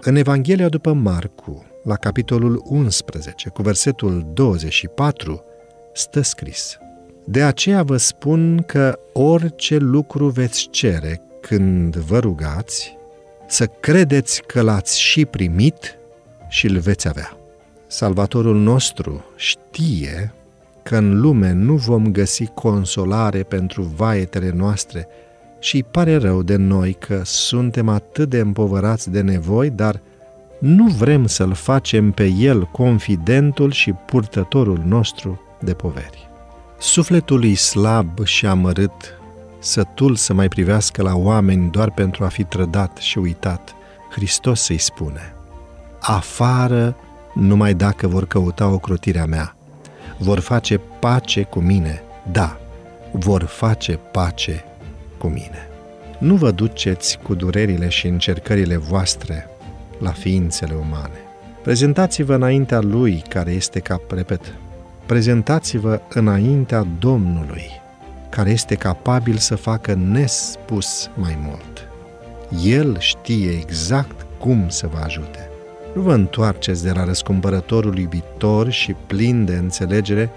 [0.00, 5.44] În Evanghelia după Marcu, la capitolul 11, cu versetul 24,
[5.92, 6.78] stă scris
[7.24, 12.96] De aceea vă spun că orice lucru veți cere când vă rugați,
[13.46, 15.98] să credeți că l-ați și primit
[16.48, 17.36] și îl veți avea.
[17.86, 20.32] Salvatorul nostru știe
[20.82, 25.08] că în lume nu vom găsi consolare pentru vaetele noastre
[25.58, 30.00] și îi pare rău de noi că suntem atât de împovărați de nevoi, dar
[30.60, 36.28] nu vrem să-L facem pe El confidentul și purtătorul nostru de poveri.
[36.78, 39.18] Sufletul îi slab și amărât,
[39.58, 43.74] sătul să mai privească la oameni doar pentru a fi trădat și uitat,
[44.10, 45.34] Hristos să-i spune,
[46.00, 46.96] afară
[47.34, 49.56] numai dacă vor căuta ocrotirea mea,
[50.18, 52.56] vor face pace cu mine, da,
[53.12, 54.64] vor face pace
[55.18, 55.68] cu mine.
[56.18, 59.48] Nu vă duceți cu durerile și încercările voastre
[59.98, 61.20] la ființele umane.
[61.62, 64.54] Prezentați-vă înaintea Lui, care este cap, repet,
[65.06, 67.70] prezentați-vă înaintea Domnului,
[68.28, 71.88] care este capabil să facă nespus mai mult.
[72.64, 75.50] El știe exact cum să vă ajute.
[75.94, 80.30] Nu vă întoarceți de la răscumpărătorul iubitor și plin de înțelegere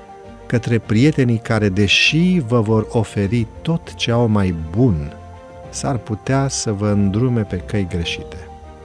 [0.52, 5.13] către prietenii care, deși vă vor oferi tot ce au mai bun,
[5.69, 8.38] s-ar putea să vă îndrume pe căi greșite.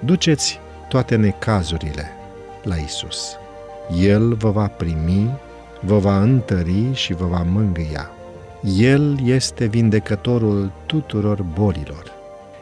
[0.05, 2.11] Duceți toate necazurile
[2.62, 3.37] la Isus.
[4.00, 5.31] El vă va primi,
[5.81, 8.11] vă va întări și vă va mângâia.
[8.78, 12.12] El este vindecătorul tuturor bolilor.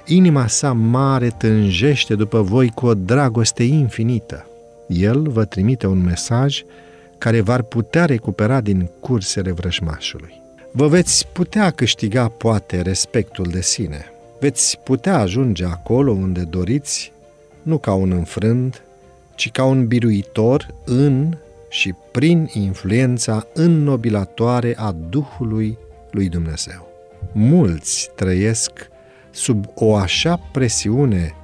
[0.06, 4.46] Inima sa mare tânjește după voi cu o dragoste infinită.
[4.86, 6.62] El vă trimite un mesaj
[7.18, 10.42] care v-ar putea recupera din cursele vrăjmașului.
[10.72, 14.04] Vă veți putea câștiga poate respectul de sine.
[14.40, 17.12] Veți putea ajunge acolo unde doriți
[17.62, 18.82] nu ca un înfrânt,
[19.34, 21.36] ci ca un biruitor în
[21.68, 25.78] și prin influența înnobilatoare a Duhului
[26.10, 26.88] lui Dumnezeu.
[27.32, 28.70] Mulți trăiesc
[29.30, 31.34] sub o așa presiune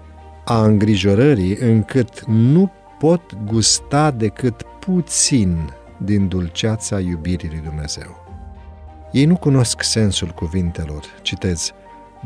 [0.45, 8.25] a îngrijorării încât nu pot gusta decât puțin din dulceața iubirii lui Dumnezeu.
[9.13, 11.73] Ei nu cunosc sensul cuvintelor, citez,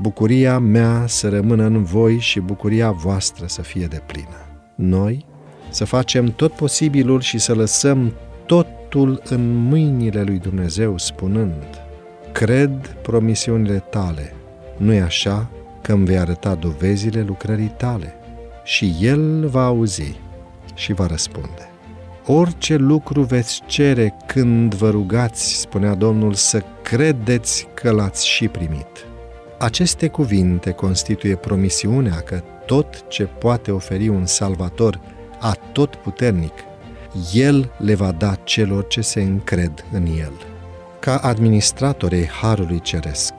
[0.01, 4.47] bucuria mea să rămână în voi și bucuria voastră să fie de plină.
[4.75, 5.27] Noi
[5.71, 8.13] să facem tot posibilul și să lăsăm
[8.47, 11.83] totul în mâinile lui Dumnezeu, spunând,
[12.33, 14.34] cred promisiunile tale,
[14.77, 15.51] nu-i așa
[15.83, 18.15] că îmi vei arăta dovezile lucrării tale?
[18.65, 20.23] Și El va auzi
[20.75, 21.69] și va răspunde.
[22.27, 29.07] Orice lucru veți cere când vă rugați, spunea Domnul, să credeți că l-ați și primit.
[29.59, 35.01] Aceste cuvinte constituie promisiunea că tot ce poate oferi un salvator
[35.73, 36.53] tot puternic,
[37.33, 40.33] El le va da celor ce se încred în El.
[40.99, 43.34] Ca administratorii Harului Ceresc,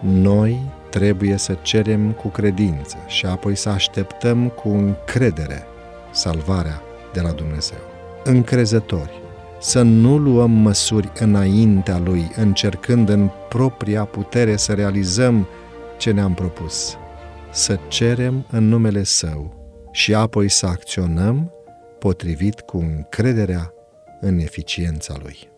[0.00, 5.66] noi trebuie să cerem cu credință și apoi să așteptăm cu încredere
[6.12, 6.82] salvarea
[7.12, 7.78] de la Dumnezeu.
[8.24, 9.22] Încrezători,
[9.60, 15.48] să nu luăm măsuri înaintea Lui, încercând în propria putere să realizăm
[15.98, 16.96] ce ne-am propus,
[17.52, 19.54] să cerem în numele Său
[19.92, 21.52] și apoi să acționăm
[21.98, 23.72] potrivit cu încrederea
[24.20, 25.48] în eficiența Lui.